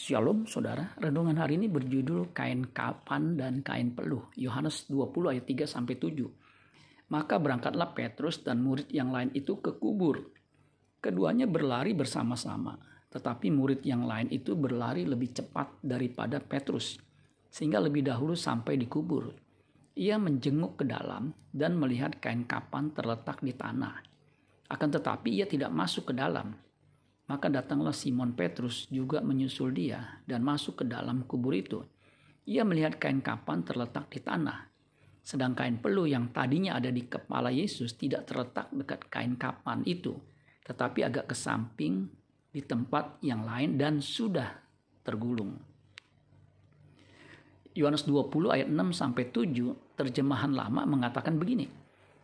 [0.00, 4.32] Shalom saudara, renungan hari ini berjudul kain kapan dan kain peluh.
[4.32, 6.24] Yohanes 20 ayat 3 sampai 7.
[7.12, 10.24] Maka berangkatlah Petrus dan murid yang lain itu ke kubur.
[11.04, 12.80] Keduanya berlari bersama-sama,
[13.12, 16.96] tetapi murid yang lain itu berlari lebih cepat daripada Petrus,
[17.52, 19.28] sehingga lebih dahulu sampai di kubur.
[20.00, 24.00] Ia menjenguk ke dalam dan melihat kain kapan terletak di tanah.
[24.64, 26.56] Akan tetapi ia tidak masuk ke dalam,
[27.30, 31.78] maka datanglah Simon Petrus juga menyusul dia dan masuk ke dalam kubur itu.
[32.50, 34.66] Ia melihat kain kapan terletak di tanah.
[35.22, 40.18] Sedang kain peluh yang tadinya ada di kepala Yesus tidak terletak dekat kain kapan itu,
[40.66, 42.10] tetapi agak ke samping
[42.50, 44.50] di tempat yang lain dan sudah
[45.06, 45.54] tergulung.
[47.78, 51.70] Yohanes 20 ayat 6 sampai 7 terjemahan lama mengatakan begini.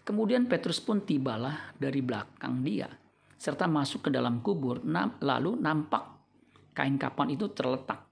[0.03, 3.06] Kemudian Petrus pun tibalah dari belakang dia
[3.37, 4.81] serta masuk ke dalam kubur,
[5.21, 6.17] lalu nampak
[6.73, 8.05] kain kapan itu terletak.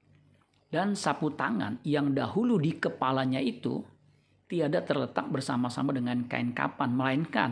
[0.69, 3.79] Dan sapu tangan yang dahulu di kepalanya itu
[4.51, 7.51] tiada terletak bersama-sama dengan kain kapan, melainkan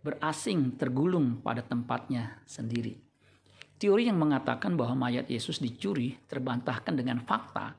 [0.00, 2.96] berasing tergulung pada tempatnya sendiri.
[3.80, 7.76] Teori yang mengatakan bahwa mayat Yesus dicuri terbantahkan dengan fakta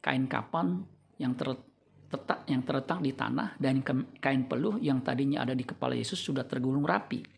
[0.00, 0.84] kain kapan
[1.20, 3.84] yang terletak, yang terletak di tanah dan
[4.20, 7.37] kain peluh yang tadinya ada di kepala Yesus sudah tergulung rapi.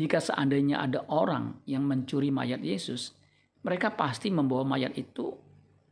[0.00, 3.12] Jika seandainya ada orang yang mencuri mayat Yesus,
[3.60, 5.28] mereka pasti membawa mayat itu,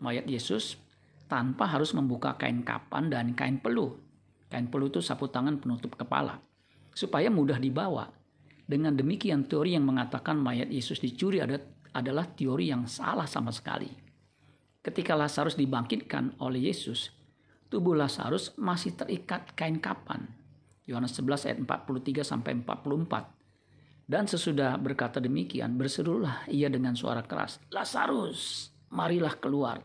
[0.01, 0.81] mayat Yesus,
[1.29, 4.01] tanpa harus membuka kain kapan dan kain peluh.
[4.49, 6.41] Kain peluh itu sapu tangan penutup kepala,
[6.97, 8.09] supaya mudah dibawa.
[8.65, 11.45] Dengan demikian teori yang mengatakan mayat Yesus dicuri
[11.93, 13.93] adalah teori yang salah sama sekali.
[14.81, 17.13] Ketika Lazarus dibangkitkan oleh Yesus,
[17.69, 20.33] tubuh Lazarus masih terikat kain kapan.
[20.89, 23.37] Yohanes 11 ayat 43 sampai 44.
[24.09, 29.85] Dan sesudah berkata demikian, berserulah ia dengan suara keras, Lazarus, marilah keluar.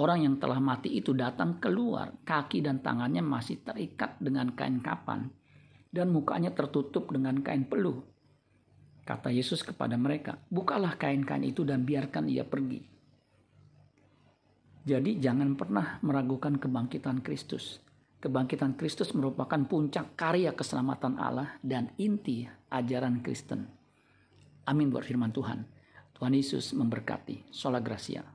[0.00, 5.28] Orang yang telah mati itu datang keluar, kaki dan tangannya masih terikat dengan kain kapan,
[5.92, 8.00] dan mukanya tertutup dengan kain peluh.
[9.04, 12.80] Kata Yesus kepada mereka, bukalah kain-kain itu dan biarkan ia pergi.
[14.88, 17.84] Jadi jangan pernah meragukan kebangkitan Kristus
[18.24, 23.68] kebangkitan Kristus merupakan puncak karya keselamatan Allah dan inti ajaran Kristen.
[24.64, 25.60] Amin buat firman Tuhan.
[26.16, 27.52] Tuhan Yesus memberkati.
[27.52, 28.34] Sola Gracia.